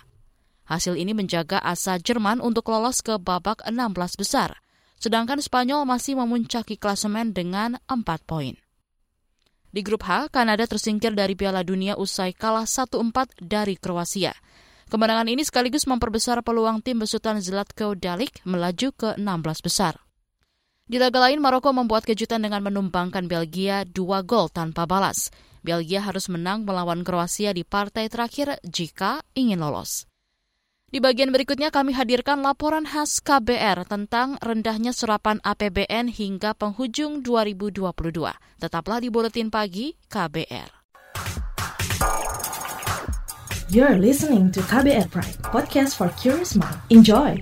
Hasil 0.63 0.95
ini 0.95 1.11
menjaga 1.11 1.59
asa 1.59 1.99
Jerman 1.99 2.39
untuk 2.39 2.71
lolos 2.71 3.03
ke 3.03 3.19
babak 3.19 3.59
16 3.67 4.15
besar, 4.15 4.63
sedangkan 4.95 5.43
Spanyol 5.43 5.83
masih 5.83 6.15
memuncaki 6.15 6.79
klasemen 6.79 7.35
dengan 7.35 7.79
4 7.91 8.03
poin. 8.23 8.55
Di 9.73 9.81
grup 9.81 10.05
H, 10.05 10.29
Kanada 10.29 10.69
tersingkir 10.69 11.17
dari 11.17 11.33
Piala 11.33 11.65
Dunia 11.65 11.97
usai 11.97 12.31
kalah 12.31 12.69
1-4 12.69 13.41
dari 13.41 13.73
Kroasia. 13.75 14.31
Kemenangan 14.87 15.25
ini 15.25 15.41
sekaligus 15.41 15.89
memperbesar 15.89 16.45
peluang 16.45 16.85
tim 16.85 17.01
besutan 17.01 17.41
Zlatko 17.41 17.97
Dalic 17.97 18.45
melaju 18.45 18.93
ke 18.93 19.09
16 19.17 19.65
besar. 19.65 19.97
Di 20.85 21.01
laga 21.01 21.25
lain, 21.25 21.41
Maroko 21.41 21.73
membuat 21.73 22.05
kejutan 22.05 22.45
dengan 22.45 22.61
menumbangkan 22.61 23.25
Belgia 23.25 23.81
dua 23.81 24.21
gol 24.21 24.53
tanpa 24.53 24.85
balas. 24.85 25.33
Belgia 25.65 26.05
harus 26.05 26.29
menang 26.29 26.69
melawan 26.69 27.01
Kroasia 27.01 27.49
di 27.55 27.65
partai 27.65 28.13
terakhir 28.13 28.61
jika 28.61 29.25
ingin 29.33 29.57
lolos. 29.57 30.05
Di 30.93 31.01
bagian 31.01 31.33
berikutnya 31.33 31.73
kami 31.73 31.97
hadirkan 31.97 32.45
laporan 32.45 32.85
khas 32.85 33.17
KBR 33.17 33.89
tentang 33.89 34.37
rendahnya 34.45 34.93
serapan 34.93 35.41
APBN 35.41 36.05
hingga 36.05 36.53
penghujung 36.53 37.25
2022. 37.25 37.81
Tetaplah 38.61 39.01
di 39.01 39.09
Buletin 39.09 39.49
Pagi 39.49 39.97
KBR. 40.05 40.69
You're 43.73 43.97
listening 43.97 44.53
to 44.53 44.61
KBR 44.61 45.09
Pride, 45.09 45.41
podcast 45.49 45.97
for 45.97 46.13
curious 46.13 46.53
mind. 46.53 46.77
Enjoy! 46.93 47.41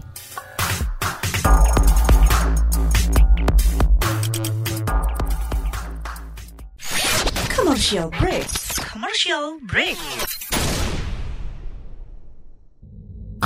Commercial 7.51 8.07
break. 8.15 8.47
Commercial 8.79 9.59
break. 9.67 9.99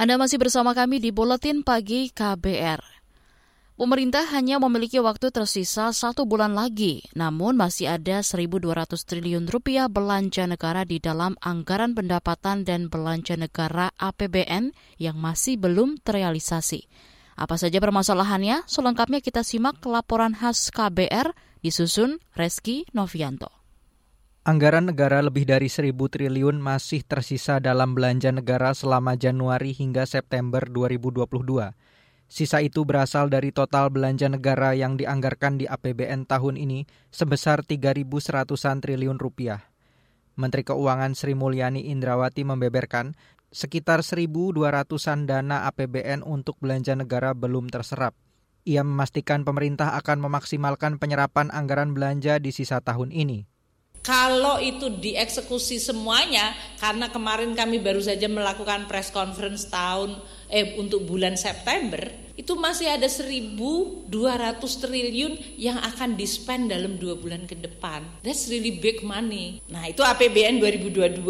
Anda 0.00 0.16
masih 0.16 0.40
bersama 0.40 0.72
kami 0.72 0.96
di 0.96 1.12
Buletin 1.12 1.60
Pagi 1.60 2.08
KBR. 2.08 2.80
Pemerintah 3.76 4.24
hanya 4.32 4.56
memiliki 4.56 4.96
waktu 4.96 5.28
tersisa 5.28 5.92
satu 5.92 6.24
bulan 6.24 6.56
lagi, 6.56 7.04
namun 7.12 7.52
masih 7.60 8.00
ada 8.00 8.24
1.200 8.24 8.96
triliun 8.96 9.44
rupiah 9.44 9.92
belanja 9.92 10.48
negara 10.48 10.88
di 10.88 11.04
dalam 11.04 11.36
anggaran 11.44 11.92
pendapatan 11.92 12.64
dan 12.64 12.88
belanja 12.88 13.36
negara 13.36 13.92
APBN 14.00 14.72
yang 14.96 15.20
masih 15.20 15.60
belum 15.60 16.00
terrealisasi. 16.00 16.88
Apa 17.36 17.60
saja 17.60 17.76
permasalahannya? 17.76 18.64
Selengkapnya 18.64 19.20
kita 19.20 19.44
simak 19.44 19.84
laporan 19.84 20.32
khas 20.32 20.72
KBR 20.72 21.36
disusun 21.60 22.24
Reski 22.32 22.88
Novianto. 22.96 23.59
Anggaran 24.40 24.88
negara 24.88 25.20
lebih 25.20 25.44
dari 25.44 25.68
1.000 25.68 25.92
triliun 25.92 26.64
masih 26.64 27.04
tersisa 27.04 27.60
dalam 27.60 27.92
belanja 27.92 28.32
negara 28.32 28.72
selama 28.72 29.12
Januari 29.12 29.76
hingga 29.76 30.08
September 30.08 30.64
2022. 30.64 31.28
Sisa 32.24 32.64
itu 32.64 32.88
berasal 32.88 33.28
dari 33.28 33.52
total 33.52 33.92
belanja 33.92 34.32
negara 34.32 34.72
yang 34.72 34.96
dianggarkan 34.96 35.60
di 35.60 35.68
APBN 35.68 36.24
tahun 36.24 36.56
ini 36.56 36.88
sebesar 37.12 37.68
3.100-an 37.68 38.80
triliun 38.80 39.20
rupiah. 39.20 39.60
Menteri 40.40 40.64
Keuangan 40.64 41.12
Sri 41.12 41.36
Mulyani 41.36 41.92
Indrawati 41.92 42.40
membeberkan 42.40 43.12
sekitar 43.52 44.00
1.200-an 44.00 45.28
dana 45.28 45.68
APBN 45.68 46.24
untuk 46.24 46.56
belanja 46.64 46.96
negara 46.96 47.36
belum 47.36 47.68
terserap. 47.68 48.16
Ia 48.64 48.88
memastikan 48.88 49.44
pemerintah 49.44 50.00
akan 50.00 50.24
memaksimalkan 50.24 50.96
penyerapan 50.96 51.52
anggaran 51.52 51.92
belanja 51.92 52.40
di 52.40 52.56
sisa 52.56 52.80
tahun 52.80 53.12
ini. 53.12 53.49
Kalau 54.00 54.56
itu 54.56 54.88
dieksekusi 54.88 55.76
semuanya, 55.76 56.56
karena 56.80 57.12
kemarin 57.12 57.52
kami 57.52 57.84
baru 57.84 58.00
saja 58.00 58.32
melakukan 58.32 58.88
press 58.88 59.12
conference 59.12 59.68
tahun 59.68 60.16
eh 60.48 60.80
untuk 60.80 61.04
bulan 61.04 61.36
September, 61.36 62.08
itu 62.32 62.56
masih 62.56 62.88
ada 62.88 63.04
1.200 63.04 64.08
triliun 64.64 65.60
yang 65.60 65.76
akan 65.76 66.16
dispend 66.16 66.72
dalam 66.72 66.96
dua 66.96 67.20
bulan 67.20 67.44
ke 67.44 67.52
depan. 67.60 68.00
That's 68.24 68.48
really 68.48 68.80
big 68.80 69.04
money. 69.04 69.60
Nah 69.68 69.84
itu 69.92 70.00
APBN 70.00 70.64
2022. 70.64 71.20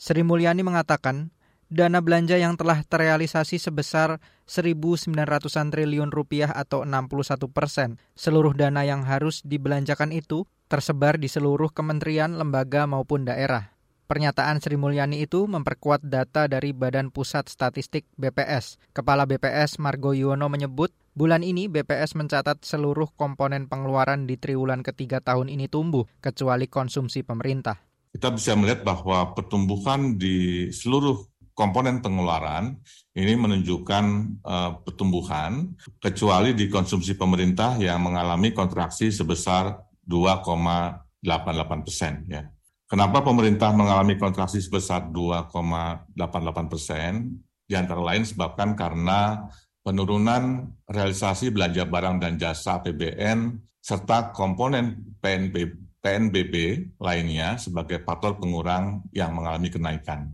Sri 0.00 0.24
Mulyani 0.24 0.64
mengatakan, 0.64 1.28
dana 1.68 2.00
belanja 2.00 2.40
yang 2.40 2.56
telah 2.56 2.80
terrealisasi 2.80 3.60
sebesar 3.60 4.16
1.900-an 4.48 5.68
triliun 5.68 6.08
rupiah 6.08 6.48
atau 6.48 6.88
61 6.88 7.52
persen. 7.52 8.00
Seluruh 8.16 8.56
dana 8.56 8.88
yang 8.88 9.04
harus 9.04 9.44
dibelanjakan 9.44 10.16
itu 10.16 10.48
tersebar 10.68 11.20
di 11.20 11.28
seluruh 11.28 11.70
kementerian, 11.70 12.34
lembaga 12.36 12.88
maupun 12.88 13.28
daerah. 13.28 13.74
Pernyataan 14.04 14.60
Sri 14.60 14.76
Mulyani 14.76 15.24
itu 15.24 15.48
memperkuat 15.48 16.04
data 16.04 16.44
dari 16.44 16.76
Badan 16.76 17.08
Pusat 17.08 17.48
Statistik 17.48 18.04
BPS. 18.20 18.76
Kepala 18.92 19.24
BPS 19.24 19.80
Margo 19.80 20.12
Yuwono 20.12 20.52
menyebut, 20.52 20.92
bulan 21.16 21.40
ini 21.40 21.72
BPS 21.72 22.12
mencatat 22.12 22.60
seluruh 22.68 23.08
komponen 23.16 23.64
pengeluaran 23.64 24.28
di 24.28 24.36
triwulan 24.36 24.84
ketiga 24.84 25.24
tahun 25.24 25.48
ini 25.48 25.72
tumbuh, 25.72 26.04
kecuali 26.20 26.68
konsumsi 26.68 27.24
pemerintah. 27.24 27.80
Kita 28.12 28.28
bisa 28.28 28.52
melihat 28.54 28.84
bahwa 28.84 29.32
pertumbuhan 29.32 30.20
di 30.20 30.68
seluruh 30.68 31.24
komponen 31.56 32.04
pengeluaran 32.04 32.76
ini 33.16 33.34
menunjukkan 33.38 34.04
uh, 34.44 34.70
pertumbuhan, 34.84 35.72
kecuali 36.02 36.52
di 36.52 36.68
konsumsi 36.68 37.16
pemerintah 37.16 37.78
yang 37.80 38.04
mengalami 38.04 38.52
kontraksi 38.52 39.08
sebesar 39.08 39.93
2,88 40.08 41.84
persen. 41.84 42.24
Ya. 42.28 42.48
Kenapa 42.84 43.24
pemerintah 43.24 43.72
mengalami 43.72 44.20
kontraksi 44.20 44.60
sebesar 44.60 45.08
2,88 45.08 46.72
persen? 46.72 47.40
Di 47.64 47.72
antara 47.72 48.04
lain 48.04 48.28
sebabkan 48.28 48.76
karena 48.76 49.48
penurunan 49.80 50.68
realisasi 50.84 51.48
belanja 51.48 51.88
barang 51.88 52.20
dan 52.20 52.36
jasa 52.36 52.80
APBN 52.80 53.56
serta 53.80 54.32
komponen 54.32 55.16
PNB, 55.20 55.76
PNBB 56.00 56.54
lainnya 57.00 57.56
sebagai 57.60 58.00
faktor 58.04 58.36
pengurang 58.40 59.04
yang 59.12 59.32
mengalami 59.32 59.68
kenaikan. 59.68 60.32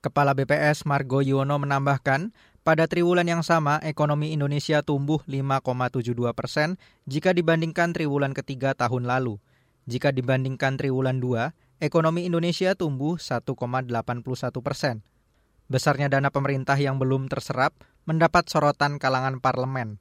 Kepala 0.00 0.32
BPS 0.32 0.88
Margo 0.88 1.20
Yuwono 1.20 1.60
menambahkan, 1.60 2.32
pada 2.60 2.84
triwulan 2.84 3.24
yang 3.24 3.40
sama, 3.40 3.80
ekonomi 3.80 4.36
Indonesia 4.36 4.84
tumbuh 4.84 5.24
5,72 5.24 6.12
persen 6.36 6.76
jika 7.08 7.32
dibandingkan 7.32 7.96
triwulan 7.96 8.36
ketiga 8.36 8.76
tahun 8.76 9.08
lalu. 9.08 9.40
Jika 9.88 10.12
dibandingkan 10.12 10.76
triwulan 10.76 11.24
2, 11.24 11.80
ekonomi 11.80 12.28
Indonesia 12.28 12.76
tumbuh 12.76 13.16
1,81 13.16 13.56
persen. 14.60 15.00
Besarnya 15.72 16.12
dana 16.12 16.28
pemerintah 16.28 16.76
yang 16.76 17.00
belum 17.00 17.32
terserap 17.32 17.72
mendapat 18.04 18.52
sorotan 18.52 19.00
kalangan 19.00 19.40
parlemen. 19.40 19.96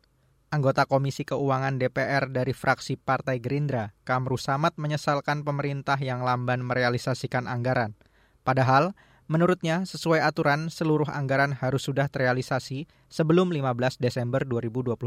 Anggota 0.52 0.84
Komisi 0.84 1.24
Keuangan 1.24 1.80
DPR 1.80 2.28
dari 2.28 2.52
fraksi 2.52 3.00
Partai 3.00 3.40
Gerindra, 3.40 3.94
Kamru 4.02 4.36
Samad 4.36 4.76
menyesalkan 4.82 5.46
pemerintah 5.46 5.96
yang 6.02 6.26
lamban 6.26 6.66
merealisasikan 6.66 7.46
anggaran. 7.46 7.94
Padahal, 8.42 8.98
Menurutnya, 9.30 9.86
sesuai 9.86 10.26
aturan, 10.26 10.74
seluruh 10.74 11.06
anggaran 11.06 11.54
harus 11.54 11.86
sudah 11.86 12.10
terrealisasi 12.10 12.90
sebelum 13.14 13.54
15 13.54 14.02
Desember 14.02 14.42
2022. 14.42 14.98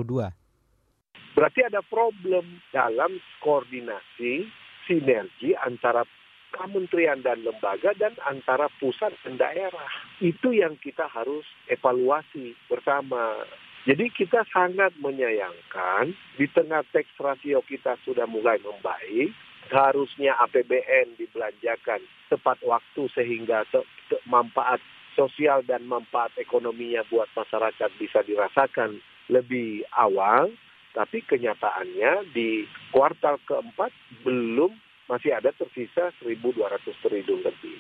Berarti 1.35 1.61
ada 1.67 1.83
problem 1.83 2.63
dalam 2.71 3.19
koordinasi 3.43 4.47
sinergi 4.87 5.59
antara 5.59 6.07
kementerian 6.55 7.19
dan 7.27 7.43
lembaga 7.43 7.99
dan 7.99 8.15
antara 8.23 8.71
pusat 8.79 9.11
dan 9.27 9.43
daerah. 9.43 9.91
Itu 10.23 10.55
yang 10.55 10.79
kita 10.79 11.11
harus 11.11 11.43
evaluasi 11.67 12.55
bersama. 12.71 13.43
Jadi 13.83 14.07
kita 14.15 14.47
sangat 14.55 14.95
menyayangkan 15.03 16.15
di 16.39 16.47
tengah 16.47 16.87
teks 16.95 17.19
rasio 17.19 17.59
kita 17.67 17.99
sudah 18.07 18.31
mulai 18.31 18.63
membaik, 18.63 19.35
harusnya 19.73 20.37
APBN 20.45 21.17
dibelanjakan 21.17 22.05
tepat 22.29 22.61
waktu 22.63 23.09
sehingga 23.17 23.65
te, 23.73 23.81
te, 24.13 24.17
manfaat 24.29 24.79
sosial 25.17 25.65
dan 25.65 25.85
manfaat 25.89 26.33
ekonominya 26.41 27.05
buat 27.09 27.29
masyarakat 27.37 27.91
bisa 28.01 28.25
dirasakan 28.25 29.01
lebih 29.29 29.85
awal, 29.97 30.53
tapi 30.93 31.25
kenyataannya 31.25 32.33
di 32.37 32.69
kuartal 32.93 33.41
keempat 33.49 33.93
belum 34.25 34.73
masih 35.09 35.37
ada 35.37 35.53
tersisa 35.53 36.13
1.200 36.21 37.03
triliun 37.05 37.41
lebih. 37.45 37.77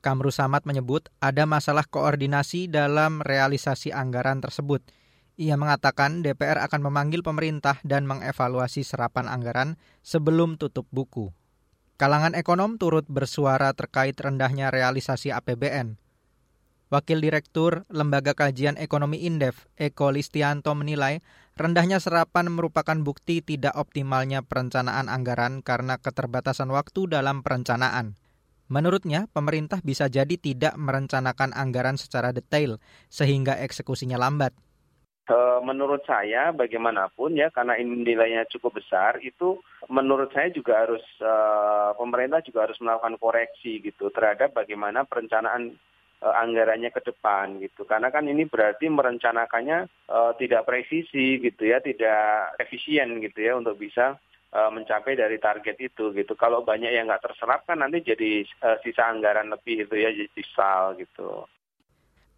Kamru 0.00 0.32
Samad 0.32 0.64
menyebut 0.64 1.12
ada 1.20 1.44
masalah 1.44 1.84
koordinasi 1.84 2.72
dalam 2.72 3.20
realisasi 3.20 3.92
anggaran 3.92 4.40
tersebut– 4.40 4.80
ia 5.40 5.56
mengatakan 5.56 6.20
DPR 6.20 6.60
akan 6.60 6.84
memanggil 6.84 7.24
pemerintah 7.24 7.80
dan 7.80 8.04
mengevaluasi 8.04 8.84
serapan 8.84 9.24
anggaran 9.24 9.80
sebelum 10.04 10.60
tutup 10.60 10.84
buku. 10.92 11.32
Kalangan 11.96 12.36
ekonom 12.36 12.76
turut 12.76 13.08
bersuara 13.08 13.72
terkait 13.72 14.20
rendahnya 14.20 14.68
realisasi 14.68 15.32
APBN. 15.32 15.96
Wakil 16.92 17.24
Direktur 17.24 17.88
Lembaga 17.88 18.36
Kajian 18.36 18.76
Ekonomi 18.76 19.24
Indef, 19.24 19.70
Eko 19.80 20.12
Listianto 20.12 20.76
menilai 20.76 21.24
rendahnya 21.56 22.02
serapan 22.02 22.52
merupakan 22.52 22.98
bukti 23.00 23.40
tidak 23.40 23.78
optimalnya 23.80 24.44
perencanaan 24.44 25.08
anggaran 25.08 25.64
karena 25.64 25.96
keterbatasan 25.96 26.68
waktu 26.68 27.08
dalam 27.08 27.40
perencanaan. 27.40 28.18
Menurutnya, 28.70 29.26
pemerintah 29.30 29.80
bisa 29.82 30.06
jadi 30.06 30.34
tidak 30.38 30.78
merencanakan 30.78 31.54
anggaran 31.56 31.98
secara 31.98 32.30
detail 32.30 32.82
sehingga 33.10 33.58
eksekusinya 33.58 34.18
lambat. 34.18 34.54
Eh, 35.30 35.60
menurut 35.62 36.02
saya 36.10 36.50
bagaimanapun 36.50 37.38
ya 37.38 37.54
karena 37.54 37.78
ini 37.78 38.02
nilainya 38.02 38.50
cukup 38.50 38.82
besar 38.82 39.22
itu 39.22 39.62
menurut 39.86 40.34
saya 40.34 40.50
juga 40.50 40.82
harus 40.82 41.06
uh, 41.22 41.94
pemerintah 41.94 42.42
juga 42.42 42.66
harus 42.66 42.74
melakukan 42.82 43.14
koreksi 43.14 43.78
gitu 43.78 44.10
terhadap 44.10 44.50
bagaimana 44.58 45.06
perencanaan 45.06 45.78
uh, 46.18 46.34
anggarannya 46.34 46.90
ke 46.90 46.98
depan 47.06 47.62
gitu. 47.62 47.86
Karena 47.86 48.10
kan 48.10 48.26
ini 48.26 48.42
berarti 48.42 48.90
merencanakannya 48.90 50.10
uh, 50.10 50.34
tidak 50.34 50.66
presisi 50.66 51.38
gitu 51.38 51.62
ya 51.62 51.78
tidak 51.78 52.58
efisien 52.58 53.22
gitu 53.22 53.38
ya 53.38 53.54
untuk 53.54 53.78
bisa 53.78 54.18
mencapai 54.50 55.14
dari 55.14 55.38
target 55.38 55.78
itu 55.78 56.10
gitu. 56.10 56.34
Kalau 56.34 56.66
banyak 56.66 56.90
yang 56.90 57.06
nggak 57.06 57.22
terserap 57.22 57.70
kan 57.70 57.86
nanti 57.86 58.02
jadi 58.02 58.42
uh, 58.66 58.82
sisa 58.82 59.06
anggaran 59.06 59.46
lebih 59.46 59.86
itu 59.86 59.94
ya 59.94 60.10
jadi 60.10 60.42
sal 60.50 60.98
gitu 60.98 61.46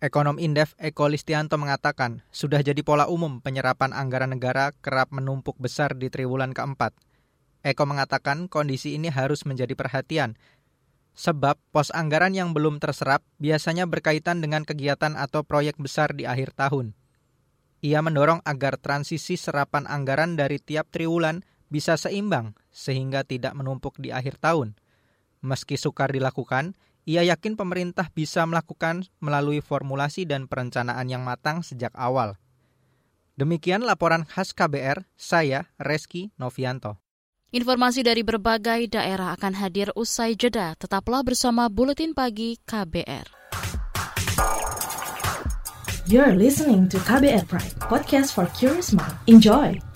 Ekonom 0.03 0.43
Indef 0.43 0.75
Eko 0.83 1.07
Listianto 1.07 1.55
mengatakan, 1.63 2.27
sudah 2.35 2.59
jadi 2.59 2.83
pola 2.83 3.07
umum 3.07 3.39
penyerapan 3.39 3.95
anggaran 3.95 4.35
negara 4.35 4.75
kerap 4.83 5.15
menumpuk 5.15 5.55
besar 5.63 5.95
di 5.95 6.11
triwulan 6.11 6.51
keempat. 6.51 6.91
Eko 7.63 7.87
mengatakan 7.87 8.51
kondisi 8.51 8.99
ini 8.99 9.15
harus 9.15 9.47
menjadi 9.47 9.79
perhatian, 9.79 10.35
sebab 11.15 11.55
pos 11.71 11.95
anggaran 11.95 12.35
yang 12.35 12.51
belum 12.51 12.83
terserap 12.83 13.23
biasanya 13.39 13.87
berkaitan 13.87 14.43
dengan 14.43 14.67
kegiatan 14.67 15.15
atau 15.15 15.47
proyek 15.47 15.79
besar 15.79 16.11
di 16.19 16.27
akhir 16.27 16.59
tahun. 16.59 16.99
Ia 17.87 18.03
mendorong 18.03 18.43
agar 18.43 18.83
transisi 18.83 19.39
serapan 19.39 19.87
anggaran 19.87 20.35
dari 20.35 20.59
tiap 20.59 20.91
triwulan 20.91 21.47
bisa 21.71 21.95
seimbang 21.95 22.59
sehingga 22.75 23.23
tidak 23.23 23.55
menumpuk 23.55 24.03
di 24.03 24.11
akhir 24.11 24.43
tahun. 24.43 24.75
Meski 25.47 25.79
sukar 25.79 26.11
dilakukan, 26.11 26.75
Ia 27.03 27.27
yakin 27.27 27.59
pemerintah 27.59 28.07
bisa 28.15 28.47
melakukan 28.47 29.11
melalui 29.19 29.59
formulasi 29.59 30.23
dan 30.23 30.47
perencanaan 30.47 31.11
yang 31.11 31.27
matang 31.27 31.67
sejak 31.67 31.91
awal. 31.99 32.39
Demikian 33.35 33.83
laporan 33.83 34.23
khas 34.23 34.55
KBR, 34.55 35.03
saya 35.19 35.67
Reski 35.83 36.31
Novianto. 36.39 37.03
Informasi 37.53 38.01
dari 38.07 38.23
berbagai 38.23 38.89
daerah 38.89 39.35
akan 39.35 39.53
hadir 39.59 39.91
usai 39.99 40.39
jeda. 40.39 40.73
Tetaplah 40.79 41.27
bersama 41.27 41.67
Buletin 41.69 42.15
Pagi 42.15 42.57
KBR. 42.65 43.27
You're 46.07 46.35
listening 46.39 46.87
to 46.91 46.99
KBR 47.03 47.45
Pride, 47.51 47.77
podcast 47.83 48.33
for 48.33 48.47
curious 48.55 48.95
mind. 48.95 49.17
Enjoy! 49.27 49.92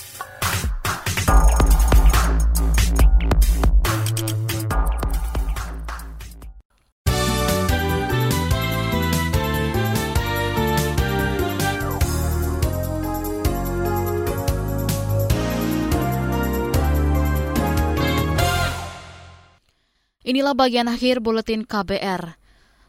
Inilah 20.47 20.63
bagian 20.63 20.87
akhir 20.87 21.27
buletin 21.27 21.67
KBR. 21.67 22.39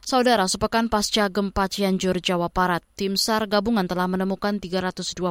Saudara, 0.06 0.46
sepekan 0.46 0.94
pasca 0.94 1.26
gempa 1.26 1.66
Cianjur, 1.66 2.22
Jawa 2.22 2.54
Barat, 2.54 2.86
tim 2.94 3.18
SAR 3.18 3.50
gabungan 3.50 3.90
telah 3.90 4.06
menemukan 4.06 4.62
321 4.62 5.26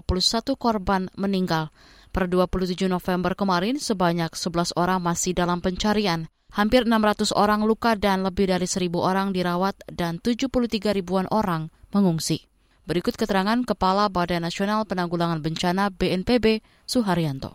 korban 0.59 1.07
meninggal. 1.15 1.71
Per 2.11 2.27
27 2.27 2.91
November 2.91 3.39
kemarin, 3.39 3.79
sebanyak 3.79 4.35
11 4.35 4.75
orang 4.75 5.07
masih 5.07 5.39
dalam 5.39 5.63
pencarian. 5.63 6.27
Hampir 6.51 6.83
600 6.83 7.31
orang 7.31 7.63
luka 7.63 7.95
dan 7.95 8.27
lebih 8.27 8.51
dari 8.51 8.67
1.000 8.67 8.91
orang 8.99 9.31
dirawat 9.31 9.87
dan 9.87 10.19
73 10.19 10.99
ribuan 10.99 11.31
orang 11.31 11.71
mengungsi. 11.95 12.43
Berikut 12.91 13.15
keterangan 13.15 13.63
Kepala 13.63 14.11
Badan 14.11 14.43
Nasional 14.43 14.83
Penanggulangan 14.83 15.39
Bencana 15.39 15.95
BNPB, 15.95 16.59
Suharyanto. 16.91 17.55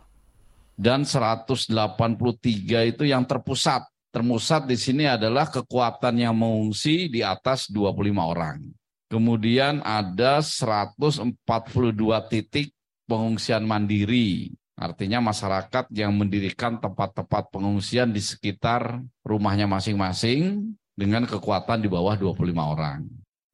Dan 0.79 1.03
183 1.03 1.75
itu 2.87 3.03
yang 3.03 3.27
terpusat 3.27 3.90
termusat 4.11 4.67
di 4.67 4.75
sini 4.75 5.07
adalah 5.07 5.47
kekuatan 5.47 6.19
yang 6.19 6.35
mengungsi 6.35 7.07
di 7.07 7.23
atas 7.23 7.71
25 7.71 8.11
orang. 8.19 8.59
Kemudian 9.07 9.83
ada 9.83 10.39
142 10.39 11.35
titik 12.31 12.71
pengungsian 13.07 13.67
mandiri. 13.67 14.55
Artinya 14.79 15.19
masyarakat 15.19 15.91
yang 15.91 16.15
mendirikan 16.15 16.79
tempat-tempat 16.79 17.51
pengungsian 17.51 18.15
di 18.15 18.23
sekitar 18.23 19.03
rumahnya 19.23 19.67
masing-masing 19.67 20.73
dengan 20.95 21.27
kekuatan 21.27 21.83
di 21.83 21.89
bawah 21.91 22.15
25 22.15 22.39
orang. 22.55 23.03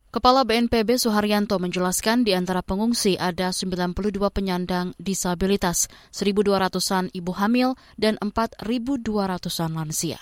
Kepala 0.08 0.48
BNPB 0.48 0.98
Suharyanto 0.98 1.60
menjelaskan 1.60 2.24
di 2.24 2.32
antara 2.32 2.64
pengungsi 2.64 3.20
ada 3.20 3.52
92 3.52 4.18
penyandang 4.32 4.96
disabilitas, 4.98 5.92
1.200-an 6.16 7.12
ibu 7.12 7.36
hamil, 7.36 7.76
dan 8.00 8.16
4.200-an 8.24 9.76
lansia. 9.76 10.18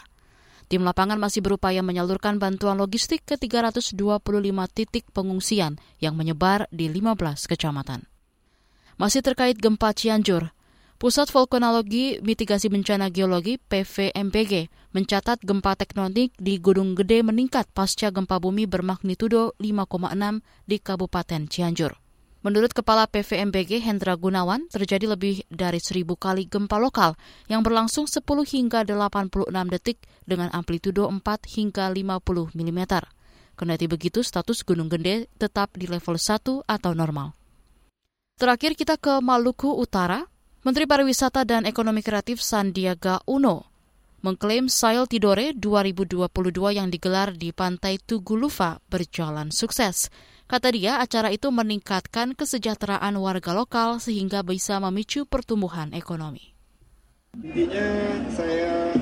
Tim 0.65 0.81
lapangan 0.81 1.21
masih 1.21 1.45
berupaya 1.45 1.85
menyalurkan 1.85 2.41
bantuan 2.41 2.81
logistik 2.81 3.21
ke 3.21 3.37
325 3.37 3.93
titik 4.73 5.05
pengungsian 5.13 5.77
yang 6.01 6.17
menyebar 6.17 6.65
di 6.73 6.89
15 6.89 7.45
kecamatan. 7.45 8.09
Masih 8.97 9.21
terkait 9.21 9.59
gempa 9.59 9.93
Cianjur, 9.93 10.55
Pusat 10.95 11.27
Vulkanologi 11.35 12.23
Mitigasi 12.23 12.71
Bencana 12.71 13.11
Geologi 13.11 13.59
PVMBG 13.59 14.71
mencatat 14.95 15.43
gempa 15.43 15.75
tektonik 15.75 16.31
di 16.39 16.55
Gunung 16.55 16.95
Gede 16.95 17.19
meningkat 17.19 17.67
pasca 17.75 18.15
gempa 18.15 18.39
bumi 18.39 18.63
bermagnitudo 18.63 19.51
5,6 19.59 20.39
di 20.63 20.77
Kabupaten 20.79 21.51
Cianjur. 21.51 22.04
Menurut 22.45 22.77
Kepala 22.77 23.09
PVMBG 23.09 23.81
Hendra 23.81 24.13
Gunawan, 24.13 24.69
terjadi 24.69 25.17
lebih 25.17 25.41
dari 25.49 25.81
seribu 25.81 26.13
kali 26.13 26.45
gempa 26.45 26.77
lokal 26.77 27.17
yang 27.49 27.65
berlangsung 27.65 28.05
10 28.05 28.21
hingga 28.21 28.85
86 28.85 29.49
detik 29.73 30.05
dengan 30.29 30.53
amplitudo 30.53 31.09
4 31.09 31.25
hingga 31.25 31.89
50 31.89 32.53
mm. 32.53 32.81
Kendati 33.57 33.89
begitu, 33.89 34.21
status 34.21 34.61
Gunung 34.61 34.93
Gede 34.93 35.25
tetap 35.41 35.73
di 35.73 35.89
level 35.89 36.21
1 36.21 36.69
atau 36.69 36.91
normal. 36.93 37.33
Terakhir 38.37 38.77
kita 38.77 39.01
ke 39.01 39.17
Maluku 39.25 39.73
Utara. 39.73 40.21
Menteri 40.61 40.85
Pariwisata 40.85 41.49
dan 41.49 41.65
Ekonomi 41.65 42.05
Kreatif 42.05 42.45
Sandiaga 42.45 43.25
Uno 43.25 43.73
mengklaim 44.25 44.65
Sail 44.65 45.05
Tidore 45.05 45.53
2022 45.53 46.29
yang 46.73 46.89
digelar 46.89 47.33
di 47.37 47.53
Pantai 47.53 48.01
Tugulufa 48.01 48.81
berjalan 48.89 49.53
sukses. 49.53 50.09
Kata 50.45 50.69
dia, 50.69 51.01
acara 51.01 51.33
itu 51.33 51.49
meningkatkan 51.49 52.37
kesejahteraan 52.37 53.17
warga 53.17 53.57
lokal 53.57 53.97
sehingga 53.97 54.45
bisa 54.45 54.77
memicu 54.77 55.25
pertumbuhan 55.25 55.89
ekonomi. 55.89 56.53
Intinya 57.41 57.89
saya 58.29 58.93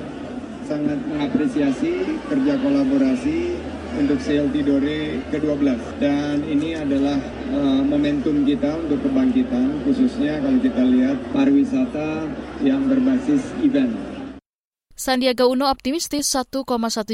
sangat 0.64 0.96
mengapresiasi 1.04 2.16
kerja 2.32 2.56
kolaborasi 2.56 3.60
untuk 4.00 4.18
Sail 4.24 4.48
Tidore 4.50 5.20
ke-12 5.28 6.00
dan 6.00 6.40
ini 6.48 6.74
adalah 6.74 7.20
uh, 7.52 7.84
momentum 7.84 8.42
kita 8.42 8.80
untuk 8.80 9.04
kebangkitan 9.04 9.84
khususnya 9.84 10.40
kalau 10.40 10.58
kita 10.58 10.82
lihat 10.82 11.20
pariwisata 11.30 12.26
yang 12.64 12.88
berbasis 12.88 13.44
event. 13.60 14.13
Sandiaga 14.94 15.50
Uno 15.50 15.66
optimistis 15.74 16.30
1,1 16.30 16.62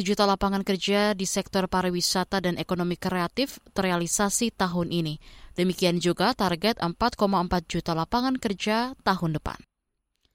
juta 0.04 0.28
lapangan 0.28 0.60
kerja 0.60 1.16
di 1.16 1.24
sektor 1.24 1.64
pariwisata 1.64 2.44
dan 2.44 2.60
ekonomi 2.60 3.00
kreatif 3.00 3.56
terrealisasi 3.72 4.52
tahun 4.52 4.92
ini. 4.92 5.16
Demikian 5.56 5.96
juga 5.96 6.36
target 6.36 6.76
4,4 6.76 6.92
juta 7.64 7.96
lapangan 7.96 8.36
kerja 8.36 8.92
tahun 9.00 9.40
depan. 9.40 9.56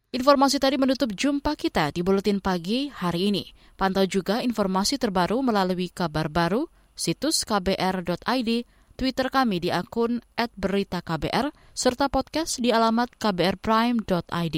Informasi 0.09 0.57
tadi 0.57 0.81
menutup 0.81 1.13
jumpa 1.13 1.53
kita 1.53 1.93
di 1.93 2.01
Buletin 2.01 2.41
Pagi 2.41 2.89
hari 2.89 3.29
ini. 3.29 3.53
Pantau 3.77 4.09
juga 4.09 4.41
informasi 4.41 4.97
terbaru 4.97 5.45
melalui 5.45 5.93
kabar 5.93 6.33
baru, 6.33 6.65
situs 6.97 7.45
kbr.id, 7.45 8.49
Twitter 8.97 9.27
kami 9.29 9.61
di 9.61 9.69
akun 9.69 10.17
@beritaKBR, 10.33 11.53
serta 11.77 12.09
podcast 12.09 12.57
di 12.57 12.73
alamat 12.73 13.13
kbrprime.id. 13.21 14.57